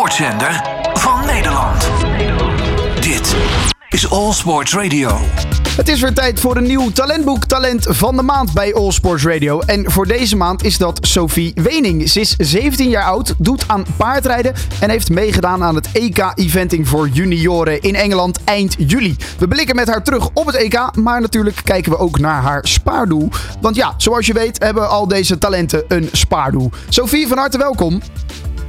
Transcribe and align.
sportzender 0.00 0.62
van 0.92 1.26
Nederland. 1.26 1.88
Dit 3.00 3.36
is 3.88 4.10
All 4.10 4.32
Sports 4.32 4.74
Radio. 4.74 5.18
Het 5.76 5.88
is 5.88 6.00
weer 6.00 6.14
tijd 6.14 6.40
voor 6.40 6.56
een 6.56 6.66
nieuw 6.66 6.90
talentboek 6.90 7.44
Talent 7.44 7.86
van 7.88 8.16
de 8.16 8.22
Maand 8.22 8.52
bij 8.52 8.74
All 8.74 8.90
Sports 8.90 9.24
Radio. 9.24 9.60
En 9.60 9.90
voor 9.90 10.06
deze 10.06 10.36
maand 10.36 10.64
is 10.64 10.78
dat 10.78 10.98
Sophie 11.00 11.52
Wening. 11.54 12.08
Ze 12.08 12.20
is 12.20 12.34
17 12.36 12.88
jaar 12.88 13.04
oud, 13.04 13.34
doet 13.38 13.64
aan 13.66 13.84
paardrijden 13.96 14.54
en 14.80 14.90
heeft 14.90 15.10
meegedaan 15.10 15.62
aan 15.62 15.74
het 15.74 15.88
EK-eventing 15.92 16.88
voor 16.88 17.08
junioren 17.08 17.80
in 17.80 17.94
Engeland 17.94 18.44
eind 18.44 18.74
juli. 18.78 19.16
We 19.38 19.48
blikken 19.48 19.76
met 19.76 19.88
haar 19.88 20.02
terug 20.02 20.28
op 20.34 20.46
het 20.46 20.56
EK, 20.56 20.96
maar 20.96 21.20
natuurlijk 21.20 21.60
kijken 21.64 21.92
we 21.92 21.98
ook 21.98 22.18
naar 22.18 22.42
haar 22.42 22.66
spaardoel. 22.66 23.28
Want 23.60 23.76
ja, 23.76 23.94
zoals 23.96 24.26
je 24.26 24.32
weet 24.32 24.62
hebben 24.62 24.88
al 24.88 25.08
deze 25.08 25.38
talenten 25.38 25.84
een 25.88 26.08
spaardoel. 26.12 26.70
Sophie, 26.88 27.28
van 27.28 27.38
harte 27.38 27.58
welkom. 27.58 28.00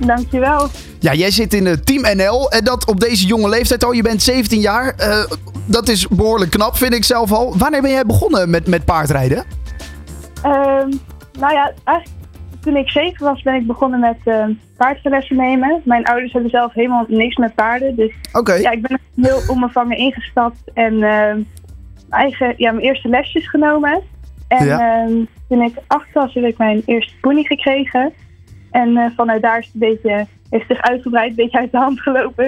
Dankjewel. 0.06 0.68
Ja, 1.00 1.14
jij 1.14 1.32
zit 1.32 1.54
in 1.54 1.66
het 1.66 1.86
Team 1.86 2.18
NL 2.18 2.52
en 2.52 2.64
dat 2.64 2.86
op 2.86 3.00
deze 3.00 3.26
jonge 3.26 3.50
leeftijd 3.50 3.84
al. 3.84 3.92
Je 3.92 4.02
bent 4.02 4.22
17 4.22 4.60
jaar. 4.60 4.96
Uh, 5.00 5.24
dat 5.66 5.88
is 5.88 6.08
behoorlijk 6.08 6.52
knap, 6.52 6.78
vind 6.78 6.94
ik 6.94 7.04
zelf 7.04 7.32
al. 7.32 7.58
Wanneer 7.58 7.82
ben 7.82 7.92
jij 7.92 8.06
begonnen 8.06 8.50
met, 8.50 8.68
met 8.68 8.86
paardrijden? 8.86 9.38
Um, 10.46 11.00
nou 11.40 11.54
ja, 11.54 11.74
eigenlijk 11.84 12.20
toen 12.62 12.76
ik 12.76 12.90
zeven 12.90 13.26
was 13.26 13.42
ben 13.42 13.56
ik 13.56 13.68
begonnen 13.68 14.00
met 14.00 14.18
uh, 14.26 14.46
paardlessen 14.78 15.36
nemen. 15.36 15.82
Mijn 15.84 16.06
ouders 16.06 16.34
hebben 16.34 16.52
zelf 16.52 16.74
helemaal 16.74 17.06
niks 17.08 17.36
met 17.36 17.56
paarden. 17.56 17.96
Dus 17.96 18.14
okay. 18.34 18.62
ja, 18.62 18.72
ik 18.72 18.82
ben 18.82 19.00
heel 19.16 19.42
onbevangen 19.48 19.98
ingestapt 19.98 20.72
en 20.74 20.94
uh, 20.94 21.34
eigen, 22.10 22.54
ja, 22.58 22.72
mijn 22.72 22.86
eerste 22.86 23.10
lesjes 23.10 23.50
genomen. 23.50 24.02
En 24.48 24.66
ja. 24.66 25.06
uh, 25.08 25.26
toen 25.50 25.62
ik 25.62 25.76
acht 25.88 26.14
was 26.14 26.34
heb 26.34 26.44
ik 26.44 26.58
mijn 26.58 26.82
eerste 26.86 27.14
pony 27.22 27.44
gekregen. 27.44 28.14
En 28.72 28.90
uh, 28.90 29.06
vanuit 29.16 29.42
daar 29.42 29.60
is 29.60 29.66
het 29.66 29.74
een 29.74 29.80
beetje, 29.80 30.28
heeft 30.50 30.68
zich 30.68 30.82
uitgebreid, 30.82 31.30
een 31.30 31.36
beetje 31.36 31.58
uit 31.60 31.72
de 31.72 31.78
hand 31.78 32.02
gelopen. 32.02 32.46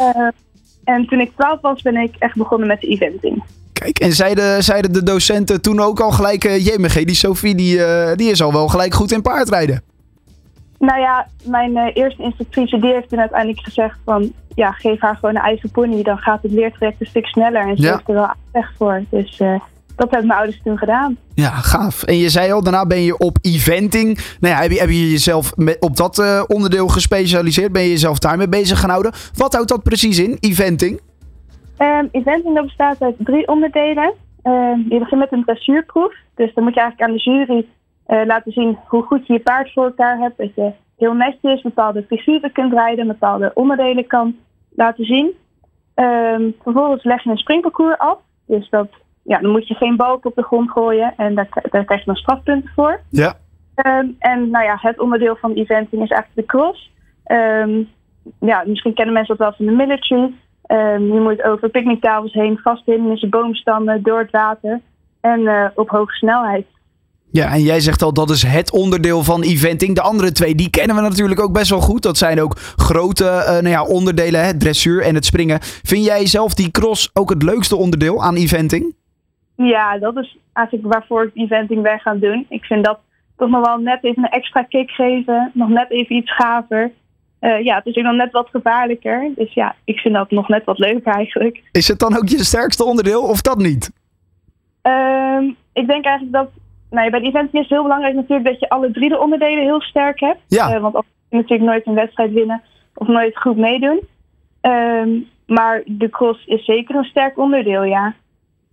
uh, 0.00 0.28
en 0.94 1.06
toen 1.06 1.20
ik 1.20 1.32
12 1.36 1.60
was, 1.60 1.82
ben 1.82 1.96
ik 1.96 2.14
echt 2.18 2.36
begonnen 2.36 2.68
met 2.68 2.80
de 2.80 2.86
eventing. 2.86 3.42
Kijk, 3.72 3.98
en 3.98 4.12
zeiden, 4.12 4.62
zeiden 4.62 4.92
de 4.92 5.02
docenten 5.02 5.60
toen 5.62 5.80
ook 5.80 6.00
al 6.00 6.10
gelijk, 6.10 6.44
uh, 6.44 6.64
JMG, 6.66 7.04
die 7.04 7.14
Sophie, 7.14 7.54
die, 7.54 7.76
die 8.16 8.30
is 8.30 8.42
al 8.42 8.52
wel 8.52 8.68
gelijk 8.68 8.94
goed 8.94 9.12
in 9.12 9.22
paardrijden? 9.22 9.82
Nou 10.78 11.00
ja, 11.00 11.26
mijn 11.44 11.70
uh, 11.76 11.86
eerste 11.94 12.22
instructrice 12.22 12.78
die 12.80 12.92
heeft 12.92 13.08
toen 13.08 13.20
uiteindelijk 13.20 13.60
gezegd 13.64 13.98
van, 14.04 14.32
ja, 14.54 14.70
geef 14.72 15.00
haar 15.00 15.14
gewoon 15.16 15.36
een 15.36 15.42
eigen 15.42 15.70
pony, 15.70 16.02
dan 16.02 16.18
gaat 16.18 16.42
het 16.42 16.52
leertraject 16.52 17.00
een 17.00 17.06
stuk 17.06 17.26
sneller. 17.26 17.68
En 17.68 17.76
ze 17.76 17.82
Ja. 17.82 17.92
heeft 17.92 18.08
er 18.08 18.14
wel 18.14 18.30
echt 18.52 18.72
voor. 18.78 19.02
Dus 19.10 19.40
dat 20.02 20.10
hebben 20.10 20.28
mijn 20.28 20.40
ouders 20.40 20.62
toen 20.64 20.78
gedaan. 20.78 21.16
Ja, 21.34 21.50
gaaf. 21.50 22.02
En 22.02 22.16
je 22.16 22.28
zei 22.28 22.52
al, 22.52 22.62
daarna 22.62 22.86
ben 22.86 23.02
je 23.02 23.18
op 23.18 23.38
eventing. 23.40 24.36
Nou 24.40 24.54
ja, 24.54 24.60
heb 24.60 24.70
je, 24.70 24.78
heb 24.78 24.88
je 24.88 25.10
jezelf 25.10 25.56
met, 25.56 25.76
op 25.80 25.96
dat 25.96 26.18
uh, 26.18 26.42
onderdeel 26.46 26.88
gespecialiseerd? 26.88 27.72
Ben 27.72 27.82
je 27.82 27.88
jezelf 27.88 28.18
daarmee 28.18 28.48
bezig 28.48 28.80
gaan 28.80 28.90
houden? 28.90 29.12
Wat 29.36 29.52
houdt 29.52 29.68
dat 29.68 29.82
precies 29.82 30.18
in, 30.18 30.36
eventing? 30.40 31.00
Um, 31.78 32.08
eventing 32.12 32.54
dat 32.54 32.64
bestaat 32.64 33.00
uit 33.00 33.14
drie 33.18 33.48
onderdelen. 33.48 34.12
Um, 34.42 34.86
je 34.88 34.98
begint 34.98 35.20
met 35.20 35.32
een 35.32 35.44
dressuurproef. 35.44 36.14
Dus 36.34 36.54
dan 36.54 36.64
moet 36.64 36.74
je 36.74 36.80
eigenlijk 36.80 37.10
aan 37.10 37.16
de 37.16 37.22
jury 37.22 37.66
uh, 38.06 38.26
laten 38.26 38.52
zien 38.52 38.78
hoe 38.86 39.02
goed 39.02 39.26
je 39.26 39.32
je 39.32 39.40
paard 39.40 39.72
voor 39.72 39.84
elkaar 39.84 40.18
hebt. 40.18 40.38
Dat 40.38 40.54
je 40.54 40.70
heel 40.96 41.14
netjes 41.14 41.62
bepaalde 41.62 42.04
figuren 42.08 42.52
kunt 42.52 42.72
rijden, 42.72 43.06
bepaalde 43.06 43.50
onderdelen 43.54 44.06
kan 44.06 44.36
laten 44.74 45.04
zien. 45.04 45.30
Um, 45.94 46.54
vervolgens 46.62 47.04
leg 47.04 47.22
je 47.22 47.30
een 47.30 47.36
springparcours 47.36 47.98
af. 47.98 48.18
Dus 48.46 48.68
dat 48.70 48.88
ja, 49.22 49.38
dan 49.38 49.50
moet 49.50 49.68
je 49.68 49.74
geen 49.74 49.96
balk 49.96 50.24
op 50.24 50.34
de 50.34 50.42
grond 50.42 50.70
gooien 50.70 51.14
en 51.16 51.34
daar, 51.34 51.48
daar 51.70 51.84
krijg 51.84 52.00
je 52.00 52.06
dan 52.06 52.16
strafpunten 52.16 52.70
voor. 52.74 53.00
Ja. 53.08 53.34
Um, 53.74 54.16
en 54.18 54.50
nou 54.50 54.64
ja, 54.64 54.78
het 54.80 55.00
onderdeel 55.00 55.36
van 55.40 55.52
eventing 55.52 56.02
is 56.02 56.10
eigenlijk 56.10 56.34
de 56.34 56.44
cross. 56.46 56.90
Um, 57.26 57.88
ja, 58.40 58.64
misschien 58.66 58.94
kennen 58.94 59.14
mensen 59.14 59.36
dat 59.36 59.46
wel 59.46 59.56
van 59.56 59.66
de 59.66 59.84
military. 59.84 60.34
Um, 60.66 61.12
je 61.12 61.20
moet 61.20 61.42
over 61.42 61.68
picknicktafels 61.68 62.32
heen, 62.32 62.58
vast 62.62 62.84
hindernissen, 62.84 63.30
boomstammen, 63.30 64.02
door 64.02 64.18
het 64.18 64.30
water 64.30 64.80
en 65.20 65.40
uh, 65.40 65.66
op 65.74 65.88
hoge 65.88 66.12
snelheid. 66.12 66.66
Ja, 67.30 67.52
en 67.52 67.62
jij 67.62 67.80
zegt 67.80 68.02
al 68.02 68.12
dat 68.12 68.30
is 68.30 68.42
het 68.42 68.72
onderdeel 68.72 69.22
van 69.22 69.42
eventing. 69.42 69.94
De 69.94 70.00
andere 70.00 70.32
twee, 70.32 70.54
die 70.54 70.70
kennen 70.70 70.96
we 70.96 71.02
natuurlijk 71.02 71.40
ook 71.40 71.52
best 71.52 71.70
wel 71.70 71.80
goed. 71.80 72.02
Dat 72.02 72.18
zijn 72.18 72.40
ook 72.40 72.56
grote 72.76 73.24
uh, 73.24 73.46
nou 73.46 73.68
ja, 73.68 73.84
onderdelen, 73.84 74.46
het 74.46 74.60
dressuur 74.60 75.02
en 75.02 75.14
het 75.14 75.24
springen. 75.24 75.58
Vind 75.60 76.04
jij 76.04 76.26
zelf 76.26 76.54
die 76.54 76.70
cross 76.70 77.10
ook 77.12 77.30
het 77.30 77.42
leukste 77.42 77.76
onderdeel 77.76 78.22
aan 78.22 78.34
eventing? 78.34 78.94
Ja, 79.56 79.98
dat 79.98 80.16
is 80.16 80.36
eigenlijk 80.52 80.92
waarvoor 80.92 81.22
ik 81.22 81.30
eventing 81.34 81.82
ben 81.82 82.00
gaan 82.00 82.18
doen. 82.18 82.46
Ik 82.48 82.64
vind 82.64 82.84
dat 82.84 82.98
toch 83.36 83.48
nog 83.48 83.66
wel 83.66 83.78
net 83.78 84.04
even 84.04 84.22
een 84.22 84.30
extra 84.30 84.62
kick 84.62 84.90
geven. 84.90 85.50
Nog 85.54 85.68
net 85.68 85.90
even 85.90 86.16
iets 86.16 86.34
gaver. 86.34 86.92
Uh, 87.40 87.64
ja, 87.64 87.76
het 87.76 87.86
is 87.86 87.96
ook 87.96 88.04
nog 88.04 88.16
net 88.16 88.32
wat 88.32 88.48
gevaarlijker. 88.48 89.30
Dus 89.34 89.52
ja, 89.52 89.74
ik 89.84 89.98
vind 89.98 90.14
dat 90.14 90.30
nog 90.30 90.48
net 90.48 90.64
wat 90.64 90.78
leuker 90.78 91.12
eigenlijk. 91.12 91.62
Is 91.72 91.88
het 91.88 91.98
dan 91.98 92.16
ook 92.16 92.28
je 92.28 92.44
sterkste 92.44 92.84
onderdeel 92.84 93.22
of 93.22 93.40
dat 93.40 93.58
niet? 93.58 93.92
Um, 94.82 95.56
ik 95.72 95.86
denk 95.86 96.04
eigenlijk 96.04 96.32
dat... 96.32 96.50
Nou, 96.90 97.10
bij 97.10 97.20
de 97.20 97.26
eventing 97.26 97.54
is 97.54 97.60
het 97.60 97.68
heel 97.68 97.82
belangrijk 97.82 98.14
natuurlijk 98.14 98.48
dat 98.48 98.60
je 98.60 98.68
alle 98.68 98.90
drie 98.90 99.08
de 99.08 99.20
onderdelen 99.20 99.62
heel 99.62 99.80
sterk 99.80 100.20
hebt. 100.20 100.40
Ja. 100.48 100.74
Uh, 100.74 100.80
want 100.80 100.94
anders 100.94 101.12
kun 101.28 101.28
je 101.28 101.36
natuurlijk 101.36 101.70
nooit 101.70 101.86
een 101.86 101.94
wedstrijd 101.94 102.32
winnen 102.32 102.62
of 102.94 103.06
nooit 103.06 103.38
goed 103.38 103.56
meedoen. 103.56 104.00
Um, 104.60 105.28
maar 105.46 105.82
de 105.86 106.08
cross 106.08 106.46
is 106.46 106.64
zeker 106.64 106.94
een 106.94 107.04
sterk 107.04 107.38
onderdeel, 107.38 107.82
ja. 107.82 108.14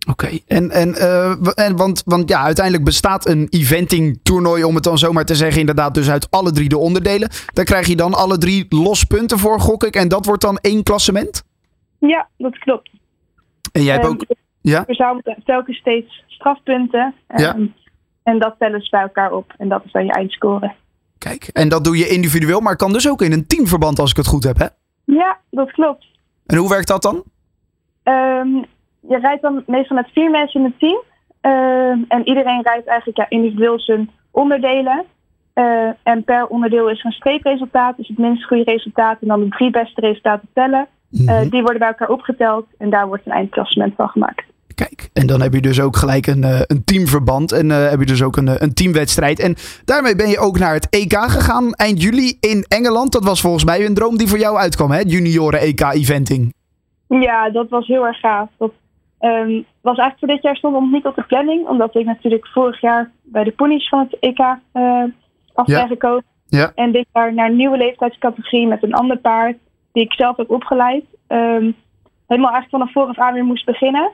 Oké, 0.08 0.24
okay. 0.24 0.42
en, 0.46 0.70
en, 0.70 0.88
uh, 0.88 1.36
en 1.54 1.76
want, 1.76 2.02
want 2.04 2.28
ja, 2.28 2.42
uiteindelijk 2.42 2.84
bestaat 2.84 3.28
een 3.28 3.46
eventing 3.50 4.20
toernooi, 4.22 4.64
om 4.64 4.74
het 4.74 4.84
dan 4.84 4.98
zomaar 4.98 5.24
te 5.24 5.34
zeggen, 5.34 5.60
inderdaad 5.60 5.94
dus 5.94 6.10
uit 6.10 6.30
alle 6.30 6.52
drie 6.52 6.68
de 6.68 6.78
onderdelen. 6.78 7.30
Daar 7.52 7.64
krijg 7.64 7.86
je 7.86 7.96
dan 7.96 8.14
alle 8.14 8.38
drie 8.38 8.66
los 8.68 9.04
punten 9.04 9.38
voor, 9.38 9.60
gok 9.60 9.84
ik, 9.84 9.94
en 9.94 10.08
dat 10.08 10.26
wordt 10.26 10.42
dan 10.42 10.58
één 10.58 10.82
klassement? 10.82 11.42
Ja, 11.98 12.28
dat 12.36 12.58
klopt. 12.58 12.90
En 13.72 13.82
jij 13.82 13.92
hebt 13.92 14.06
um, 14.06 14.12
ook... 14.12 14.24
Ja? 14.60 14.86
Telkens 15.44 15.76
steeds 15.76 16.24
strafpunten 16.26 17.14
um, 17.28 17.38
ja. 17.38 17.56
en 18.22 18.38
dat 18.38 18.54
tellen 18.58 18.80
ze 18.80 18.90
bij 18.90 19.00
elkaar 19.00 19.32
op 19.32 19.54
en 19.58 19.68
dat 19.68 19.84
is 19.84 19.92
dan 19.92 20.04
je 20.04 20.12
eindscore. 20.12 20.74
Kijk, 21.18 21.44
en 21.44 21.68
dat 21.68 21.84
doe 21.84 21.96
je 21.96 22.08
individueel, 22.08 22.60
maar 22.60 22.76
kan 22.76 22.92
dus 22.92 23.08
ook 23.08 23.22
in 23.22 23.32
een 23.32 23.46
teamverband 23.46 23.98
als 23.98 24.10
ik 24.10 24.16
het 24.16 24.26
goed 24.26 24.44
heb, 24.44 24.58
hè? 24.58 24.66
Ja, 25.04 25.38
dat 25.50 25.70
klopt. 25.70 26.06
En 26.46 26.56
hoe 26.56 26.68
werkt 26.68 26.88
dat 26.88 27.02
dan? 27.02 27.22
Um, 28.04 28.64
je 29.00 29.18
rijdt 29.18 29.42
dan 29.42 29.62
meestal 29.66 29.96
met 29.96 30.10
vier 30.12 30.30
mensen 30.30 30.60
in 30.60 30.66
het 30.66 30.78
team. 30.78 31.02
Uh, 31.42 32.04
en 32.08 32.28
iedereen 32.28 32.62
rijdt 32.62 32.86
eigenlijk 32.86 33.18
ja, 33.18 33.26
individueel 33.28 33.80
zijn 33.80 34.10
onderdelen. 34.30 35.04
Uh, 35.54 35.88
en 36.02 36.24
per 36.24 36.46
onderdeel 36.46 36.90
is 36.90 36.98
er 36.98 37.06
een 37.06 37.12
streepresultaat, 37.12 37.96
dus 37.96 38.08
het 38.08 38.18
minst 38.18 38.44
goede 38.44 38.70
resultaat. 38.70 39.18
En 39.20 39.28
dan 39.28 39.40
de 39.40 39.48
drie 39.48 39.70
beste 39.70 40.00
resultaten 40.00 40.48
tellen. 40.54 40.86
Mm 41.08 41.28
-hmm. 41.28 41.44
uh, 41.44 41.50
die 41.50 41.62
worden 41.62 41.78
bij 41.78 41.88
elkaar 41.88 42.08
opgeteld 42.08 42.66
en 42.78 42.90
daar 42.90 43.06
wordt 43.06 43.26
een 43.26 43.32
eindklassement 43.32 43.94
van 43.96 44.08
gemaakt. 44.08 44.44
Kijk, 44.74 45.10
en 45.12 45.26
dan 45.26 45.40
heb 45.40 45.54
je 45.54 45.60
dus 45.60 45.80
ook 45.80 45.96
gelijk 45.96 46.26
een, 46.26 46.44
een 46.66 46.84
teamverband 46.84 47.52
en 47.52 47.70
heb 47.70 47.98
je 48.00 48.06
dus 48.06 48.22
ook 48.22 48.36
een, 48.36 48.62
een 48.62 48.74
teamwedstrijd. 48.74 49.40
En 49.40 49.54
daarmee 49.84 50.16
ben 50.16 50.28
je 50.28 50.38
ook 50.38 50.58
naar 50.58 50.74
het 50.74 50.88
EK 50.90 51.12
gegaan 51.12 51.72
eind 51.72 52.02
juli 52.02 52.36
in 52.40 52.64
Engeland. 52.68 53.12
Dat 53.12 53.24
was 53.24 53.40
volgens 53.40 53.64
mij 53.64 53.86
een 53.86 53.94
droom 53.94 54.16
die 54.16 54.28
voor 54.28 54.38
jou 54.38 54.56
uitkwam, 54.56 54.90
hè? 54.90 55.00
Junioren 55.06 55.60
EK-eventing. 55.60 56.54
Ja, 57.08 57.50
dat 57.50 57.68
was 57.68 57.86
heel 57.86 58.06
erg 58.06 58.20
gaaf. 58.20 58.48
Dat 58.58 58.72
Um, 59.20 59.64
was 59.80 59.98
eigenlijk 59.98 60.18
voor 60.18 60.28
dit 60.28 60.42
jaar 60.42 60.56
stond 60.56 60.74
nog 60.74 60.90
niet 60.90 61.06
op 61.06 61.14
de 61.14 61.22
planning, 61.22 61.68
omdat 61.68 61.94
ik 61.94 62.04
natuurlijk 62.06 62.46
vorig 62.46 62.80
jaar 62.80 63.10
bij 63.22 63.44
de 63.44 63.52
ponies 63.52 63.88
van 63.88 63.98
het 63.98 64.18
EK 64.18 64.38
uh, 64.38 65.04
af 65.54 65.66
ben 65.66 65.76
ja. 65.76 65.86
gekomen. 65.86 66.24
Ja. 66.46 66.72
En 66.74 66.92
dit 66.92 67.06
jaar 67.12 67.34
naar 67.34 67.48
een 67.48 67.56
nieuwe 67.56 67.76
leeftijdscategorie 67.76 68.66
met 68.66 68.82
een 68.82 68.94
ander 68.94 69.18
paard, 69.18 69.56
die 69.92 70.04
ik 70.04 70.12
zelf 70.12 70.36
heb 70.36 70.50
opgeleid. 70.50 71.04
Um, 71.28 71.74
helemaal 72.26 72.52
eigenlijk 72.52 72.70
vanaf 72.70 72.92
vooraf 72.92 73.18
aan 73.18 73.34
weer 73.34 73.44
moest 73.44 73.64
beginnen. 73.64 74.10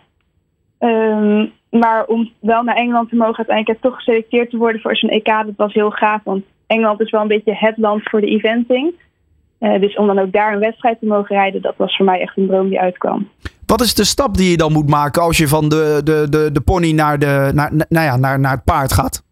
Um, 0.79 1.53
maar 1.71 2.05
om 2.07 2.33
wel 2.41 2.63
naar 2.63 2.77
Engeland 2.77 3.09
te 3.09 3.17
mogen, 3.17 3.37
uiteindelijk 3.37 3.81
toch 3.81 3.95
geselecteerd 3.95 4.51
te 4.51 4.57
worden 4.57 4.81
voor 4.81 4.97
zo'n 4.97 5.11
EK, 5.11 5.27
dat 5.27 5.57
was 5.57 5.73
heel 5.73 5.91
gaaf. 5.91 6.21
Want 6.25 6.45
Engeland 6.67 7.01
is 7.01 7.11
wel 7.11 7.21
een 7.21 7.29
beetje 7.29 7.55
het 7.55 7.77
land 7.77 8.03
voor 8.03 8.21
de 8.21 8.27
eventing. 8.27 8.95
Uh, 9.61 9.81
dus 9.81 9.97
om 9.97 10.07
dan 10.07 10.19
ook 10.19 10.33
daar 10.33 10.53
een 10.53 10.59
wedstrijd 10.59 10.99
te 10.99 11.07
mogen 11.07 11.37
rijden, 11.37 11.63
dat 11.63 11.77
was 11.77 11.97
voor 11.97 12.05
mij 12.05 12.21
echt 12.21 12.37
een 12.37 12.47
droom 12.47 12.69
die 12.69 12.81
uitkwam. 12.81 13.29
Wat 13.67 13.81
is 13.81 13.95
de 13.95 14.05
stap 14.05 14.37
die 14.37 14.51
je 14.51 14.57
dan 14.57 14.73
moet 14.73 14.89
maken 14.89 15.23
als 15.23 15.37
je 15.37 15.49
van 15.49 15.69
de, 15.69 16.01
de, 16.05 16.27
de, 16.31 16.53
de 16.53 16.61
pony 16.61 16.93
naar, 16.93 17.19
de, 17.19 17.51
naar, 17.55 17.73
nou 17.89 18.07
ja, 18.07 18.17
naar, 18.17 18.41
naar 18.41 18.53
het 18.53 18.65
paard 18.65 18.93
gaat? 18.93 19.25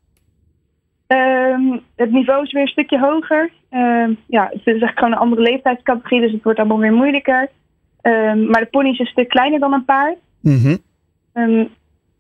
Um, 1.07 1.81
het 1.97 2.11
niveau 2.11 2.43
is 2.43 2.53
weer 2.53 2.63
een 2.63 2.69
stukje 2.69 2.99
hoger. 2.99 3.51
Um, 3.71 4.19
ja, 4.27 4.45
het 4.45 4.59
is 4.59 4.67
eigenlijk 4.67 4.99
gewoon 4.99 5.13
een 5.13 5.19
andere 5.19 5.43
leeftijdscategorie, 5.43 6.21
dus 6.21 6.33
het 6.33 6.43
wordt 6.43 6.59
allemaal 6.59 6.79
weer 6.79 6.93
moeilijker. 6.93 7.51
Um, 8.03 8.51
maar 8.51 8.61
de 8.61 8.69
pony 8.71 8.89
is 8.89 8.99
een 8.99 9.07
stuk 9.07 9.29
kleiner 9.29 9.61
dan 9.61 9.73
een 9.73 9.85
paard. 9.85 10.17
Mm 10.41 10.61
-hmm. 10.63 11.69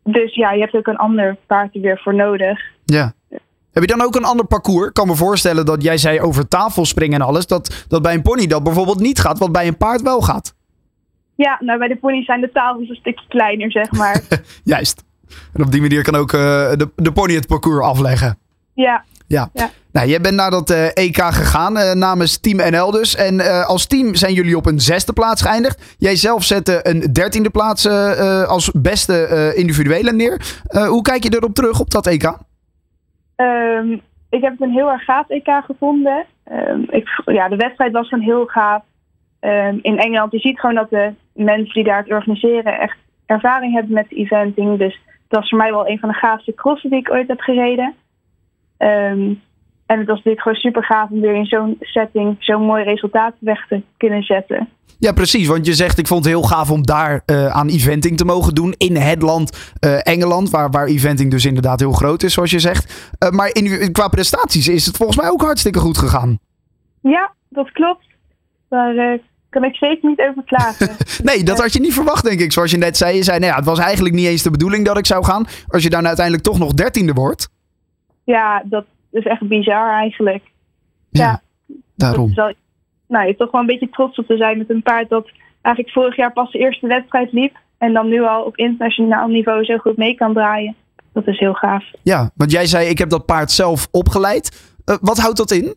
dus 0.02 0.34
ja, 0.34 0.52
je 0.52 0.60
hebt 0.60 0.74
ook 0.74 0.86
een 0.86 0.96
ander 0.96 1.36
paard 1.46 1.74
er 1.74 1.80
weer 1.80 2.00
voor 2.02 2.14
nodig. 2.14 2.60
Ja. 2.84 3.12
Heb 3.72 3.82
je 3.82 3.96
dan 3.96 4.02
ook 4.02 4.14
een 4.14 4.24
ander 4.24 4.46
parcours? 4.46 4.86
Ik 4.86 4.94
kan 4.94 5.06
me 5.06 5.14
voorstellen 5.14 5.66
dat 5.66 5.82
jij 5.82 5.96
zei 5.96 6.20
over 6.20 6.48
tafel 6.48 6.84
springen 6.84 7.20
en 7.20 7.26
alles. 7.26 7.46
Dat, 7.46 7.84
dat 7.88 8.02
bij 8.02 8.14
een 8.14 8.22
pony 8.22 8.46
dat 8.46 8.62
bijvoorbeeld 8.62 9.00
niet 9.00 9.18
gaat, 9.18 9.38
wat 9.38 9.52
bij 9.52 9.66
een 9.66 9.76
paard 9.76 10.02
wel 10.02 10.20
gaat. 10.20 10.54
Ja, 11.36 11.58
nou 11.60 11.78
bij 11.78 11.88
de 11.88 11.96
ponies 11.96 12.24
zijn 12.26 12.40
de 12.40 12.50
tafels 12.52 12.88
een 12.88 12.94
stukje 12.94 13.24
kleiner, 13.28 13.70
zeg 13.70 13.92
maar. 13.92 14.20
Juist. 14.64 15.04
En 15.54 15.62
op 15.64 15.70
die 15.70 15.80
manier 15.80 16.02
kan 16.02 16.14
ook 16.14 16.32
uh, 16.32 16.40
de, 16.72 16.90
de 16.96 17.12
pony 17.12 17.34
het 17.34 17.46
parcours 17.46 17.84
afleggen. 17.84 18.38
Ja. 18.74 19.04
ja. 19.26 19.48
ja. 19.52 19.70
Nou, 19.92 20.08
jij 20.08 20.20
bent 20.20 20.34
naar 20.34 20.50
dat 20.50 20.70
EK 20.94 21.16
gegaan 21.16 21.98
namens 21.98 22.40
Team 22.40 22.70
NL 22.70 22.90
dus. 22.90 23.14
En 23.14 23.66
als 23.66 23.86
team 23.86 24.14
zijn 24.14 24.34
jullie 24.34 24.56
op 24.56 24.66
een 24.66 24.80
zesde 24.80 25.12
plaats 25.12 25.42
geëindigd. 25.42 25.94
Jij 25.98 26.16
zelf 26.16 26.42
zette 26.42 26.80
een 26.82 27.00
dertiende 27.12 27.50
plaats 27.50 27.88
als 28.46 28.70
beste 28.70 29.52
individuele 29.56 30.12
neer. 30.12 30.56
hoe 30.88 31.02
kijk 31.02 31.22
je 31.22 31.34
erop 31.34 31.54
terug 31.54 31.80
op 31.80 31.90
dat 31.90 32.06
EK? 32.06 32.32
Ehm, 33.36 33.92
ik 34.30 34.42
heb 34.42 34.52
het 34.52 34.60
een 34.60 34.70
heel 34.70 34.90
erg 34.90 35.04
gaaf 35.04 35.28
EK 35.28 35.48
gevonden. 35.64 36.24
Ehm, 36.44 36.80
ik, 36.88 37.22
ja, 37.24 37.48
de 37.48 37.56
wedstrijd 37.56 37.92
was 37.92 38.08
gewoon 38.08 38.24
heel 38.24 38.46
gaaf. 38.46 38.82
Ehm, 39.40 39.78
in 39.82 39.98
Engeland, 39.98 40.32
je 40.32 40.38
ziet 40.38 40.60
gewoon 40.60 40.74
dat 40.74 40.90
de 40.90 41.14
mensen 41.34 41.74
die 41.74 41.84
daar 41.84 41.98
het 41.98 42.10
organiseren 42.10 42.78
echt 42.80 42.96
ervaring 43.26 43.74
hebben 43.74 43.92
met 43.92 44.12
eventing. 44.12 44.78
Dus 44.78 45.00
dat 45.28 45.40
was 45.40 45.48
voor 45.48 45.58
mij 45.58 45.70
wel 45.70 45.88
een 45.88 45.98
van 45.98 46.08
de 46.08 46.14
gaafste 46.14 46.54
crossen 46.54 46.90
die 46.90 46.98
ik 46.98 47.10
ooit 47.10 47.28
heb 47.28 47.40
gereden. 47.40 47.94
En 49.86 49.98
het 49.98 50.06
was 50.06 50.16
natuurlijk 50.16 50.42
gewoon 50.42 50.58
super 50.58 50.84
gaaf 50.84 51.10
om 51.10 51.20
weer 51.20 51.34
in 51.34 51.46
zo'n 51.46 51.76
setting 51.80 52.36
zo'n 52.38 52.62
mooi 52.62 52.84
resultaat 52.84 53.34
weg 53.38 53.66
te 53.68 53.82
kunnen 53.96 54.22
zetten. 54.22 54.68
Ja, 54.98 55.12
precies. 55.12 55.46
Want 55.46 55.66
je 55.66 55.74
zegt, 55.74 55.98
ik 55.98 56.06
vond 56.06 56.24
het 56.24 56.32
heel 56.32 56.42
gaaf 56.42 56.70
om 56.70 56.82
daar 56.82 57.22
uh, 57.26 57.46
aan 57.46 57.68
eventing 57.68 58.16
te 58.16 58.24
mogen 58.24 58.54
doen. 58.54 58.74
In 58.76 58.96
het 58.96 59.22
land 59.22 59.74
uh, 59.80 60.06
Engeland, 60.06 60.50
waar, 60.50 60.70
waar 60.70 60.86
eventing 60.86 61.30
dus 61.30 61.44
inderdaad 61.44 61.80
heel 61.80 61.92
groot 61.92 62.22
is, 62.22 62.32
zoals 62.32 62.50
je 62.50 62.58
zegt. 62.58 63.12
Uh, 63.18 63.30
maar 63.30 63.50
in, 63.52 63.92
qua 63.92 64.08
prestaties 64.08 64.68
is 64.68 64.86
het 64.86 64.96
volgens 64.96 65.18
mij 65.18 65.30
ook 65.30 65.42
hartstikke 65.42 65.78
goed 65.78 65.98
gegaan. 65.98 66.38
Ja, 67.00 67.32
dat 67.48 67.70
klopt. 67.70 68.06
Daar 68.68 69.18
kan 69.54 69.64
ik 69.64 69.76
zeker 69.76 70.08
niet 70.08 70.20
over 70.20 70.44
klagen. 70.44 70.88
nee, 71.28 71.42
dat 71.42 71.60
had 71.60 71.72
je 71.72 71.80
niet 71.80 71.94
verwacht, 71.94 72.24
denk 72.24 72.40
ik. 72.40 72.52
Zoals 72.52 72.70
je 72.70 72.76
net 72.76 72.96
zei, 72.96 73.16
je 73.16 73.22
zei, 73.22 73.38
nou 73.38 73.50
ja, 73.50 73.56
het 73.56 73.64
was 73.64 73.78
eigenlijk 73.78 74.14
niet 74.14 74.26
eens 74.26 74.42
de 74.42 74.50
bedoeling 74.50 74.84
dat 74.84 74.98
ik 74.98 75.06
zou 75.06 75.24
gaan. 75.24 75.46
Als 75.68 75.82
je 75.82 75.90
dan 75.90 76.06
uiteindelijk 76.06 76.44
toch 76.44 76.58
nog 76.58 76.72
dertiende 76.72 77.12
wordt. 77.12 77.48
Ja, 78.24 78.62
dat, 78.64 78.84
is 79.10 79.24
echt 79.24 79.48
bizar 79.48 79.90
eigenlijk. 79.90 80.42
Ja, 81.10 81.42
daarom. 81.96 82.32
nou, 83.08 83.26
je 83.26 83.36
toch 83.36 83.50
wel 83.50 83.60
een 83.60 83.66
beetje 83.66 83.90
trots 83.90 84.18
op 84.18 84.26
te 84.26 84.36
zijn 84.36 84.58
met 84.58 84.70
een 84.70 84.82
paard 84.82 85.08
dat 85.08 85.30
eigenlijk 85.62 85.94
vorig 85.94 86.16
jaar 86.16 86.32
pas 86.32 86.52
de 86.52 86.58
eerste 86.58 86.86
wedstrijd 86.86 87.32
liep. 87.32 87.56
En 87.78 87.92
dan 87.92 88.08
nu 88.08 88.22
al 88.22 88.42
op 88.42 88.56
internationaal 88.56 89.28
niveau 89.28 89.64
zo 89.64 89.76
goed 89.76 89.96
mee 89.96 90.14
kan 90.14 90.32
draaien. 90.32 90.74
Dat 91.12 91.26
is 91.26 91.38
heel 91.38 91.54
gaaf. 91.54 91.84
Ja, 92.02 92.30
want 92.34 92.50
jij 92.50 92.66
zei 92.66 92.88
ik 92.88 92.98
heb 92.98 93.08
dat 93.08 93.26
paard 93.26 93.50
zelf 93.50 93.88
opgeleid. 93.90 94.74
Uh, 94.86 94.96
wat 95.00 95.18
houdt 95.18 95.36
dat 95.36 95.50
in? 95.50 95.74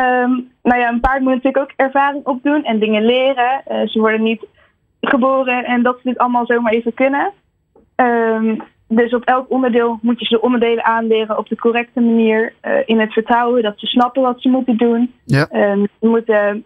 Um, 0.00 0.50
nou 0.66 0.80
ja, 0.80 0.88
een 0.88 1.00
paard 1.00 1.20
moet 1.20 1.34
natuurlijk 1.34 1.62
ook 1.62 1.72
ervaring 1.76 2.26
opdoen 2.26 2.64
en 2.64 2.78
dingen 2.78 3.04
leren. 3.04 3.62
Uh, 3.68 3.86
ze 3.86 3.98
worden 3.98 4.22
niet 4.22 4.46
geboren 5.00 5.64
en 5.64 5.82
dat 5.82 5.96
ze 5.96 6.08
dit 6.08 6.18
allemaal 6.18 6.46
zomaar 6.46 6.72
even 6.72 6.94
kunnen. 6.94 7.32
Um, 7.96 8.62
dus 8.88 9.14
op 9.14 9.24
elk 9.24 9.50
onderdeel 9.50 9.98
moet 10.02 10.18
je 10.20 10.26
ze 10.26 10.34
de 10.34 10.40
onderdelen 10.40 10.84
aanleren 10.84 11.38
op 11.38 11.48
de 11.48 11.56
correcte 11.56 12.00
manier. 12.00 12.52
Uh, 12.62 12.72
in 12.84 13.00
het 13.00 13.12
vertrouwen 13.12 13.62
dat 13.62 13.78
ze 13.78 13.86
snappen 13.86 14.22
wat 14.22 14.40
ze 14.40 14.48
moeten 14.48 14.76
doen. 14.76 15.14
Ja. 15.24 15.48
Uh, 15.52 15.84
ze 16.00 16.06
moeten 16.06 16.62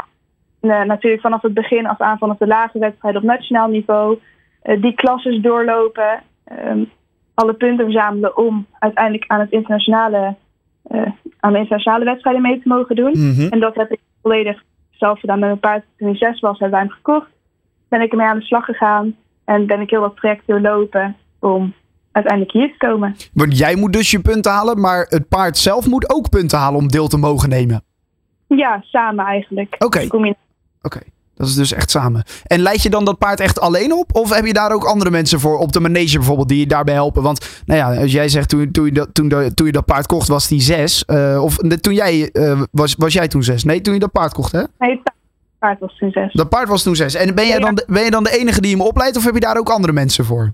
uh, 0.61 0.83
natuurlijk 0.83 1.23
vanaf 1.23 1.43
het 1.43 1.55
begin 1.55 1.87
af 1.87 2.01
aan, 2.01 2.19
vanaf 2.19 2.39
de 2.39 2.47
lage 2.47 2.79
wedstrijd 2.79 3.17
op 3.17 3.23
nationaal 3.23 3.69
niveau, 3.69 4.19
eh, 4.63 4.83
die 4.83 4.95
klasses 4.95 5.41
doorlopen. 5.41 6.23
Ehm, 6.45 6.85
alle 7.35 7.53
punten 7.53 7.85
verzamelen 7.85 8.37
om 8.37 8.67
uiteindelijk 8.79 9.25
aan, 9.27 9.41
het 9.41 9.51
internationale, 9.51 10.35
aan 11.41 11.53
de 11.53 11.59
internationale 11.59 12.05
wedstrijden 12.05 12.43
mee 12.43 12.63
te 12.63 12.69
mogen 12.69 12.97
doen. 12.97 13.13
Mm 13.13 13.35
-hmm. 13.35 13.49
En 13.49 13.61
dat 13.61 13.75
heb 13.75 13.91
ik 13.91 14.01
volledig 14.23 14.63
zelf 14.91 15.21
gedaan 15.21 15.39
met 15.39 15.49
mijn 15.49 15.61
paard. 15.61 15.85
Toen 15.97 16.09
hij 16.09 16.17
zes 16.17 16.41
was, 16.41 16.59
hebben 16.59 16.79
wij 16.79 16.87
hem 16.87 16.97
gekocht. 16.97 17.31
Ben 17.89 18.01
ik 18.01 18.11
ermee 18.11 18.27
aan 18.27 18.39
de 18.39 18.45
slag 18.45 18.65
gegaan 18.65 19.17
en 19.45 19.67
ben 19.67 19.81
ik 19.81 19.91
heel 19.91 20.01
wat 20.01 20.17
trajecten 20.17 20.63
doorlopen 20.63 21.17
om 21.39 21.75
uiteindelijk 22.13 22.53
hier 22.53 22.71
te 22.71 22.87
komen. 22.87 23.17
Want 23.33 23.59
jij 23.59 23.77
moet 23.77 23.93
dus 23.93 24.11
je 24.11 24.21
punten 24.21 24.53
halen, 24.53 24.81
maar 24.81 25.07
het 25.09 25.29
paard 25.29 25.57
zelf 25.57 25.87
moet 25.87 26.15
ook 26.15 26.29
punten 26.29 26.59
halen 26.59 26.81
om 26.81 26.89
deel 26.89 27.09
te 27.09 27.17
mogen 27.17 27.49
nemen. 27.49 27.83
Ja, 28.47 28.81
samen 28.83 29.25
eigenlijk. 29.25 29.75
Oké. 29.79 30.07
Oké. 30.83 31.01
Dat 31.41 31.49
is 31.49 31.55
dus 31.55 31.73
echt 31.73 31.91
samen. 31.91 32.23
En 32.47 32.61
leid 32.61 32.83
je 32.83 32.91
dan 32.91 33.05
dat 33.05 33.19
paard 33.19 33.41
echt 33.41 33.61
alleen 33.61 33.93
op? 33.93 34.17
Of 34.17 34.35
heb 34.35 34.47
je 34.47 34.53
daar 34.53 34.73
ook 34.73 34.85
andere 34.85 35.11
mensen 35.11 35.41
voor 35.41 35.59
op 35.59 35.73
de 35.73 35.81
manege 35.81 36.17
bijvoorbeeld 36.17 36.49
die 36.49 36.59
je 36.59 36.67
daarbij 36.67 36.95
helpen? 36.95 37.23
Want 37.23 37.63
nou 37.67 37.79
ja, 37.79 38.01
als 38.03 38.13
jij 38.13 38.29
zegt 38.29 38.49
toen, 38.49 38.71
toen, 38.71 38.85
je, 38.85 38.93
dat, 38.93 39.09
toen, 39.13 39.29
toen 39.55 39.67
je 39.67 39.73
dat 39.73 39.85
paard 39.85 40.07
kocht 40.07 40.29
was 40.29 40.49
die 40.49 40.61
zes. 40.61 41.05
Uh, 41.07 41.43
of 41.43 41.57
toen 41.57 41.95
jij, 41.95 42.31
uh, 42.33 42.61
was, 42.71 42.95
was 42.99 43.13
jij 43.13 43.29
toen 43.29 43.43
zes? 43.43 43.65
Nee, 43.65 43.81
toen 43.81 43.95
je 43.95 44.01
dat 44.01 44.13
paard 44.13 44.33
kocht 44.33 44.53
hè? 44.53 44.63
Nee, 44.79 44.91
het 44.91 45.13
paard 45.59 45.79
was 45.79 45.97
toen 45.99 46.11
zes. 46.11 46.33
Dat 46.33 46.49
paard 46.49 46.69
was 46.69 46.83
toen 46.83 46.97
zes. 46.97 47.15
En 47.15 47.35
ben, 47.35 47.47
jij 47.47 47.59
dan, 47.59 47.83
ben 47.87 48.05
je 48.05 48.11
dan 48.11 48.25
de 48.25 48.39
enige 48.39 48.61
die 48.61 48.71
hem 48.71 48.87
opleidt 48.87 49.17
of 49.17 49.25
heb 49.25 49.35
je 49.35 49.41
daar 49.41 49.59
ook 49.59 49.71
andere 49.71 49.93
mensen 49.93 50.25
voor? 50.25 50.53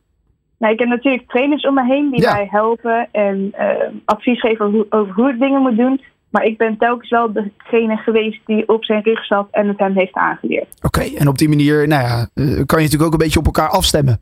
Nou, 0.59 0.73
ik 0.73 0.79
heb 0.79 0.89
natuurlijk 0.89 1.29
trainers 1.29 1.67
om 1.67 1.75
me 1.75 1.85
heen 1.85 2.11
die 2.11 2.21
mij 2.21 2.49
helpen 2.51 3.09
en 3.13 3.53
uh, 3.59 3.69
advies 4.05 4.41
geven 4.41 4.67
over 4.67 4.79
hoe, 4.79 4.87
over 4.91 5.15
hoe 5.15 5.31
ik 5.31 5.39
dingen 5.39 5.63
moet 5.63 5.77
doen. 5.77 6.01
Maar 6.31 6.45
ik 6.45 6.59
ben 6.59 6.77
telkens 6.79 7.11
wel 7.11 7.33
degene 7.33 7.97
geweest 7.97 8.41
die 8.47 8.69
op 8.69 8.85
zijn 8.85 9.03
rug 9.03 9.25
zat 9.25 9.49
en 9.51 9.69
het 9.69 9.79
hem 9.79 9.97
heeft 9.97 10.15
aangeleerd. 10.15 10.69
Oké, 10.77 10.87
okay, 10.87 11.15
en 11.15 11.29
op 11.29 11.39
die 11.39 11.49
manier 11.49 11.89
nou 11.89 12.03
ja, 12.03 12.29
kan 12.35 12.45
je 12.45 12.65
natuurlijk 12.65 13.03
ook 13.03 13.13
een 13.13 13.19
beetje 13.19 13.39
op 13.39 13.47
elkaar 13.47 13.69
afstemmen. 13.69 14.21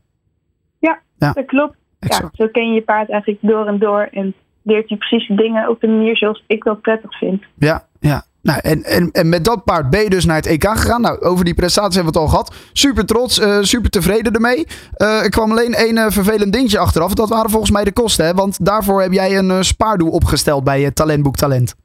Ja, 0.79 0.99
ja. 1.17 1.31
dat 1.31 1.45
klopt. 1.45 1.75
Ja, 1.99 2.29
zo 2.33 2.47
ken 2.47 2.67
je 2.67 2.73
je 2.73 2.81
paard 2.81 3.09
eigenlijk 3.09 3.41
door 3.41 3.65
en 3.65 3.79
door 3.79 4.07
en 4.11 4.33
leert 4.61 4.89
je 4.89 4.97
precies 4.97 5.27
dingen 5.27 5.69
op 5.69 5.81
de 5.81 5.87
manier 5.87 6.17
zoals 6.17 6.43
ik 6.47 6.63
dat 6.63 6.81
prettig 6.81 7.17
vind. 7.17 7.43
Ja, 7.57 7.85
ja. 7.99 8.23
Nou, 8.41 8.59
en, 8.61 8.83
en, 8.83 9.11
en 9.11 9.29
met 9.29 9.45
dat 9.45 9.63
paard 9.63 9.89
ben 9.89 10.03
je 10.03 10.09
dus 10.09 10.25
naar 10.25 10.35
het 10.35 10.45
EK 10.45 10.67
gegaan. 10.67 11.01
Nou, 11.01 11.19
over 11.19 11.45
die 11.45 11.53
prestaties 11.53 11.95
hebben 11.95 12.13
we 12.13 12.19
het 12.19 12.27
al 12.27 12.33
gehad. 12.33 12.55
Super 12.73 13.05
trots, 13.05 13.39
uh, 13.39 13.61
super 13.61 13.89
tevreden 13.89 14.33
ermee. 14.33 14.67
Uh, 14.97 15.23
er 15.23 15.29
kwam 15.29 15.51
alleen 15.51 15.73
één 15.73 15.95
uh, 15.95 16.05
vervelend 16.09 16.53
dingetje 16.53 16.79
achteraf. 16.79 17.13
Dat 17.13 17.29
waren 17.29 17.49
volgens 17.49 17.71
mij 17.71 17.83
de 17.83 17.91
kosten, 17.91 18.25
hè? 18.25 18.33
Want 18.33 18.65
daarvoor 18.65 19.01
heb 19.01 19.11
jij 19.11 19.37
een 19.37 19.65
spaardoel 19.65 20.09
opgesteld 20.09 20.63
bij 20.63 20.91
Talentboek 20.91 21.35
Talent. 21.35 21.75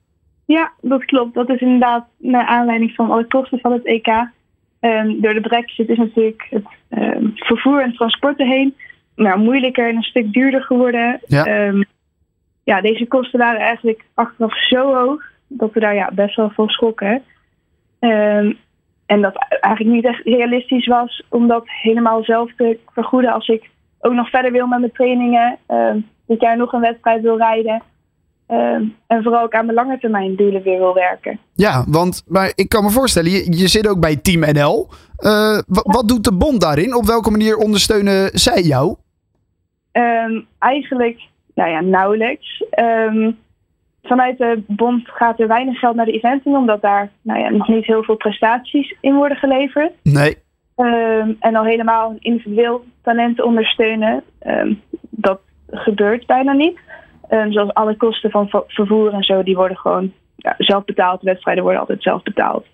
Ja, 0.50 0.72
dat 0.80 1.04
klopt. 1.04 1.34
Dat 1.34 1.48
is 1.48 1.60
inderdaad 1.60 2.06
naar 2.16 2.46
aanleiding 2.46 2.94
van 2.94 3.10
alle 3.10 3.24
kosten 3.24 3.58
van 3.58 3.72
het 3.72 3.84
EK. 3.84 4.06
Um, 4.80 5.20
door 5.20 5.34
de 5.34 5.40
brexit 5.40 5.88
is 5.88 5.96
natuurlijk 5.96 6.46
het 6.50 6.66
um, 6.88 7.32
vervoer 7.34 7.82
en 7.82 7.92
transport 7.92 8.38
erheen 8.38 8.74
nou, 9.14 9.38
moeilijker 9.38 9.88
en 9.88 9.96
een 9.96 10.02
stuk 10.02 10.32
duurder 10.32 10.62
geworden. 10.62 11.20
Ja. 11.26 11.66
Um, 11.66 11.84
ja, 12.64 12.80
deze 12.80 13.06
kosten 13.06 13.38
waren 13.38 13.60
eigenlijk 13.60 14.04
achteraf 14.14 14.66
zo 14.66 14.94
hoog 14.94 15.22
dat 15.46 15.72
we 15.72 15.80
daar 15.80 15.94
ja, 15.94 16.10
best 16.12 16.36
wel 16.36 16.50
van 16.50 16.68
schrokken. 16.68 17.22
En 19.06 19.20
dat 19.20 19.46
eigenlijk 19.60 19.94
niet 19.94 20.04
echt 20.04 20.24
realistisch 20.24 20.86
was 20.86 21.22
om 21.28 21.48
dat 21.48 21.64
helemaal 21.66 22.24
zelf 22.24 22.52
te 22.56 22.78
vergoeden 22.92 23.32
als 23.32 23.48
ik 23.48 23.70
ook 24.00 24.12
nog 24.12 24.30
verder 24.30 24.52
wil 24.52 24.66
met 24.66 24.78
mijn 24.80 24.92
trainingen. 24.92 25.58
Dit 26.26 26.40
jaar 26.40 26.56
nog 26.56 26.72
een 26.72 26.80
wedstrijd 26.80 27.22
wil 27.22 27.36
rijden. 27.36 27.82
Um, 28.52 28.96
en 29.06 29.22
vooral 29.22 29.42
ook 29.42 29.54
aan 29.54 29.64
mijn 29.64 29.76
lange 29.76 29.98
termijn 29.98 30.36
doelen 30.36 30.62
weer 30.62 30.78
wil 30.78 30.94
werken. 30.94 31.38
Ja, 31.54 31.84
want 31.88 32.24
maar 32.26 32.52
ik 32.54 32.68
kan 32.68 32.84
me 32.84 32.90
voorstellen, 32.90 33.30
je, 33.30 33.56
je 33.58 33.68
zit 33.68 33.88
ook 33.88 34.00
bij 34.00 34.16
Team 34.16 34.40
NL. 34.52 34.88
Uh, 35.18 35.58
wat 35.66 36.08
doet 36.08 36.24
de 36.24 36.34
bond 36.34 36.60
daarin? 36.60 36.94
Op 36.94 37.04
welke 37.04 37.30
manier 37.30 37.56
ondersteunen 37.56 38.30
zij 38.32 38.62
jou? 38.62 38.96
Um, 39.92 40.46
eigenlijk, 40.58 41.20
nou 41.54 41.70
ja, 41.70 41.80
nauwelijks. 41.80 42.64
Um, 42.78 43.38
vanuit 44.02 44.38
de 44.38 44.62
bond 44.66 45.08
gaat 45.08 45.40
er 45.40 45.48
weinig 45.48 45.78
geld 45.78 45.96
naar 45.96 46.06
de 46.06 46.12
eventing, 46.12 46.56
omdat 46.56 46.82
daar 46.82 47.10
nou 47.22 47.40
ja, 47.40 47.50
nog 47.50 47.68
niet 47.68 47.86
heel 47.86 48.02
veel 48.02 48.16
prestaties 48.16 48.94
in 49.00 49.14
worden 49.14 49.36
geleverd. 49.36 49.92
Nee. 50.02 50.36
En 51.40 51.54
al 51.54 51.64
helemaal 51.64 52.16
individueel 52.18 52.84
talenten 53.02 53.44
ondersteunen, 53.44 54.22
dat 55.10 55.40
gebeurt 55.70 56.26
bijna 56.26 56.52
niet. 56.52 56.78
Um, 57.30 57.52
zoals 57.52 57.74
alle 57.74 57.96
kosten 57.96 58.30
van 58.30 58.48
vervoer 58.66 59.12
en 59.12 59.22
zo, 59.22 59.42
die 59.42 59.56
worden 59.56 59.76
gewoon 59.76 60.12
ja, 60.36 60.54
zelf 60.58 60.84
betaald. 60.84 61.20
De 61.20 61.26
wedstrijden 61.26 61.62
worden 61.62 61.80
altijd 61.80 62.02
zelf 62.02 62.22
betaald. 62.22 62.66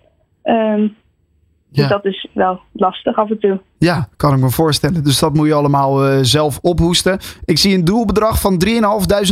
Dus 1.69 1.83
ja. 1.83 1.87
dat 1.87 2.05
is 2.05 2.27
wel 2.33 2.61
lastig 2.71 3.15
af 3.15 3.29
en 3.29 3.39
toe. 3.39 3.59
Ja, 3.77 4.07
kan 4.17 4.33
ik 4.33 4.39
me 4.39 4.49
voorstellen. 4.49 5.03
Dus 5.03 5.19
dat 5.19 5.33
moet 5.33 5.47
je 5.47 5.53
allemaal 5.53 6.07
uh, 6.07 6.17
zelf 6.21 6.59
ophoesten. 6.61 7.19
Ik 7.45 7.57
zie 7.57 7.75
een 7.75 7.83
doelbedrag 7.83 8.41
van 8.41 8.61
3.500 8.65 8.71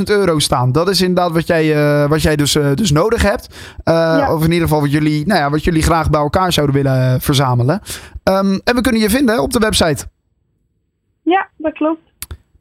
euro 0.06 0.40
staan. 0.40 0.72
Dat 0.72 0.90
is 0.90 1.02
inderdaad 1.02 1.32
wat 1.32 1.48
jij, 1.48 1.76
uh, 1.76 2.10
wat 2.10 2.22
jij 2.22 2.36
dus, 2.36 2.56
uh, 2.56 2.74
dus 2.74 2.92
nodig 2.92 3.22
hebt. 3.22 3.80
Ja. 3.84 4.34
Of 4.34 4.44
in 4.44 4.52
ieder 4.52 4.68
geval 4.68 4.82
wat 4.82 4.92
jullie, 4.92 5.28
nou 5.28 5.40
ja, 5.40 5.50
wat 5.50 5.64
jullie 5.64 5.82
graag 5.82 6.10
bij 6.10 6.20
elkaar 6.20 6.54
zouden 6.54 6.76
willen 6.76 7.22
verzamelen. 7.22 7.82
Um, 8.24 8.62
en 8.64 8.76
we 8.76 8.82
kunnen 8.82 9.02
je 9.02 9.10
vinden 9.10 9.42
op 9.42 9.52
de 9.52 9.60
website. 9.60 10.06
Ja, 11.22 11.50
dat 11.58 11.74
klopt. 11.74 12.02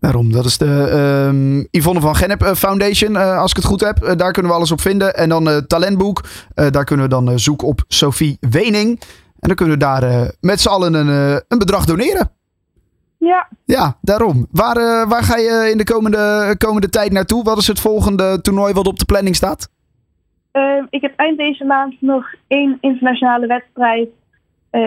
Daarom, 0.04 0.32
dat 0.32 0.44
is 0.44 0.58
de 0.58 0.90
um, 1.28 1.68
Yvonne 1.70 2.00
van 2.00 2.16
Gennep 2.16 2.42
Foundation, 2.56 3.16
als 3.16 3.50
ik 3.50 3.56
het 3.56 3.66
goed 3.66 3.80
heb. 3.80 4.18
daar 4.18 4.32
kunnen 4.32 4.50
we 4.50 4.56
alles 4.56 4.72
op 4.72 4.80
vinden. 4.80 5.14
En 5.14 5.28
dan 5.28 5.66
talentboek. 5.66 6.24
daar 6.54 6.84
kunnen 6.84 7.04
we 7.04 7.10
dan 7.10 7.38
zoeken 7.38 7.68
op 7.68 7.84
Sophie 7.88 8.36
Wening. 8.40 9.00
En 9.44 9.48
dan 9.48 9.54
kunnen 9.54 9.74
we 9.74 9.84
daar 9.84 10.02
uh, 10.02 10.28
met 10.40 10.60
z'n 10.60 10.68
allen 10.68 10.94
een, 10.94 11.08
uh, 11.08 11.38
een 11.48 11.58
bedrag 11.58 11.84
doneren. 11.84 12.30
Ja. 13.18 13.48
Ja, 13.64 13.96
daarom. 14.00 14.46
Waar, 14.50 14.76
uh, 14.76 15.08
waar 15.08 15.22
ga 15.22 15.36
je 15.36 15.68
in 15.70 15.78
de 15.78 15.84
komende, 15.84 16.54
komende 16.58 16.88
tijd 16.88 17.12
naartoe? 17.12 17.44
Wat 17.44 17.58
is 17.58 17.66
het 17.66 17.80
volgende 17.80 18.40
toernooi 18.40 18.72
wat 18.72 18.86
op 18.86 18.98
de 18.98 19.04
planning 19.04 19.36
staat? 19.36 19.70
Ehm, 20.50 20.84
ik 20.90 21.02
heb 21.02 21.12
eind 21.16 21.38
deze 21.38 21.64
maand 21.64 21.94
nog 22.00 22.26
één 22.46 22.78
internationale 22.80 23.46
wedstrijd 23.46 24.08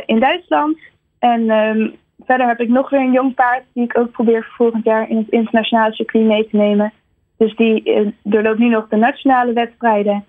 in 0.05 0.19
Duitsland. 0.19 0.77
En 1.19 1.49
um, 1.49 1.95
verder 2.27 2.47
heb 2.47 2.59
ik 2.59 2.69
nog 2.69 2.89
weer 2.89 2.99
een 2.99 3.11
jong 3.11 3.33
paard 3.33 3.63
die 3.73 3.83
ik 3.83 3.97
ook 3.97 4.11
probeer 4.11 4.47
volgend 4.57 4.83
jaar 4.85 5.09
in 5.09 5.17
het 5.17 5.29
internationale 5.29 5.93
circuit 5.93 6.25
mee 6.25 6.47
te 6.49 6.55
nemen. 6.57 6.93
Dus 7.37 7.55
die 7.55 7.83
uh, 7.85 8.33
er 8.35 8.43
loopt 8.43 8.59
nu 8.59 8.69
nog 8.69 8.87
de 8.87 8.95
nationale 8.95 9.53
wedstrijden. 9.53 10.25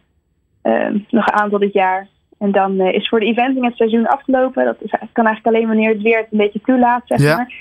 Uh, 0.63 0.89
nog 1.11 1.27
een 1.27 1.41
aantal 1.41 1.59
dit 1.59 1.73
jaar. 1.73 2.09
En 2.39 2.53
dan 2.53 2.73
uh, 2.81 2.93
is 2.93 3.09
voor 3.09 3.21
de 3.21 3.27
eventing 3.27 3.65
het 3.65 3.77
seizoen 3.77 4.07
afgelopen. 4.07 4.65
Dat 4.65 4.77
is, 4.81 4.91
kan 5.13 5.27
eigenlijk 5.27 5.47
alleen 5.47 5.67
wanneer 5.67 5.93
het 5.93 6.03
weer 6.03 6.17
het 6.19 6.27
een 6.31 6.39
beetje 6.39 6.61
toelaat, 6.61 7.03
zeg 7.05 7.21
Ja. 7.21 7.37
maar. 7.37 7.53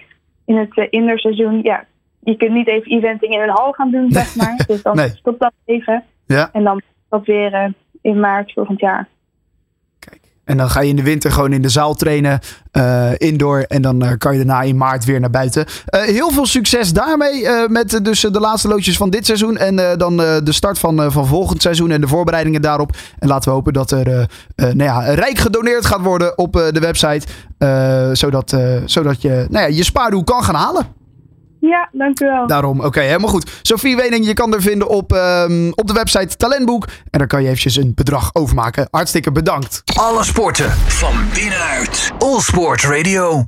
In 0.46 0.58
het 0.58 0.78
uh, 0.78 0.86
inderseizoen, 0.90 1.60
ja, 1.64 1.86
je 2.20 2.38
kunt 2.38 2.52
niet 2.52 2.68
even 2.68 2.92
eventing 2.92 3.34
in 3.34 3.42
een 3.42 3.50
hal 3.50 3.72
gaan 3.72 3.92
doen, 3.92 4.12
zeg 4.12 4.36
maar. 4.36 4.64
Dus 4.68 4.82
dan 4.82 4.96
Nee. 4.96 5.10
stopt 5.10 5.40
dat 5.40 5.54
even. 5.66 6.04
Ja. 6.26 6.50
En 6.52 6.64
dan 6.64 6.82
dat 7.10 7.26
weer 7.26 7.74
in 8.02 8.20
maart 8.20 8.54
volgend 8.54 8.80
jaar. 8.80 9.08
En 10.48 10.58
dan 10.58 10.70
ga 10.70 10.80
je 10.80 10.90
in 10.90 10.96
de 10.96 11.04
winter 11.04 11.32
gewoon 11.32 11.54
in 11.54 11.62
de 11.62 11.70
zaal 11.70 11.94
trainen, 11.94 12.40
eh, 12.72 13.10
indoor. 13.18 13.60
En 13.60 13.82
dan 13.82 14.02
eh, 14.02 14.12
kan 14.18 14.32
je 14.32 14.38
daarna 14.38 14.62
in 14.62 14.78
maart 14.78 15.06
weer 15.06 15.20
naar 15.20 15.30
buiten. 15.30 15.66
Eh, 15.86 16.02
heel 16.02 16.32
veel 16.32 16.46
succes 16.46 16.94
daarmee 16.94 17.48
met 17.68 18.00
dus, 18.04 18.22
de 18.22 18.40
laatste 18.40 18.68
loodjes 18.68 18.98
van 18.98 19.10
dit 19.10 19.26
seizoen. 19.26 19.58
En 19.58 19.98
dan 19.98 20.18
de 20.18 20.52
start 20.52 20.80
van, 20.80 21.12
van 21.12 21.28
volgend 21.28 21.62
seizoen 21.62 21.92
en 21.92 22.02
de 22.02 22.08
voorbereidingen 22.08 22.62
daarop. 22.62 22.96
En 23.20 23.28
laten 23.28 23.50
we 23.50 23.56
hopen 23.56 23.74
dat 23.74 23.92
er 23.92 24.28
nou 24.56 24.84
ja, 24.84 25.00
rijk 25.00 25.38
gedoneerd 25.38 25.86
gaat 25.86 26.02
worden 26.02 26.38
op 26.38 26.54
de 26.54 26.80
website. 26.80 27.28
zodat, 28.16 28.56
zodat 28.86 29.22
je 29.22 29.46
nou 29.50 29.70
ja, 29.70 29.76
je 29.76 29.84
spaardoel 29.84 30.24
kan 30.24 30.44
gaan 30.44 30.56
halen. 30.56 30.97
Ja, 31.68 31.90
dank 31.92 32.20
u 32.20 32.26
wel. 32.26 32.48
Daarom, 32.48 32.82
oké, 32.82 33.00
helemaal 33.00 33.30
goed. 33.30 33.60
Sophie 33.62 33.96
Wening, 33.96 34.26
je 34.26 34.34
kan 34.34 34.54
er 34.54 34.62
vinden 34.62 34.88
op, 34.88 35.14
ehm, 35.14 35.70
op 35.76 35.88
de 35.88 35.94
website 35.94 36.36
Talentboek. 36.36 36.86
En 37.10 37.20
daar 37.20 37.28
kan 37.28 37.42
je 37.42 37.48
eventjes 37.48 37.76
een 37.76 37.92
bedrag 37.96 38.30
overmaken. 38.34 38.88
Hartstikke 38.92 39.32
bedankt. 39.32 39.84
Alle 39.96 40.24
sporten 40.24 40.72
van 40.72 41.14
binnenuit. 41.34 42.12
All 42.20 42.40
Sport 42.40 42.84
Radio. 42.84 43.46